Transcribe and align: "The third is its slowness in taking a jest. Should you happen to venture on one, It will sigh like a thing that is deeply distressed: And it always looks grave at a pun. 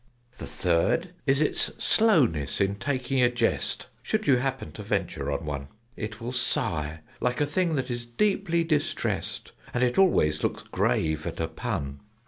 "The 0.39 0.47
third 0.47 1.11
is 1.27 1.41
its 1.41 1.69
slowness 1.77 2.59
in 2.59 2.77
taking 2.77 3.21
a 3.21 3.29
jest. 3.29 3.85
Should 4.01 4.25
you 4.25 4.37
happen 4.37 4.71
to 4.71 4.81
venture 4.81 5.29
on 5.31 5.45
one, 5.45 5.67
It 5.95 6.19
will 6.19 6.33
sigh 6.33 7.01
like 7.19 7.39
a 7.39 7.45
thing 7.45 7.75
that 7.75 7.91
is 7.91 8.07
deeply 8.07 8.63
distressed: 8.63 9.51
And 9.75 9.83
it 9.83 9.99
always 9.99 10.41
looks 10.41 10.63
grave 10.63 11.27
at 11.27 11.39
a 11.39 11.47
pun. 11.47 11.99